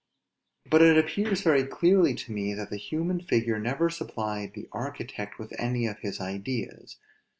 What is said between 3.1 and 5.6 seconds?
figure never supplied the architect with